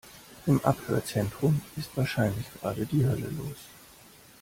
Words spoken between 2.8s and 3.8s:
die Hölle los.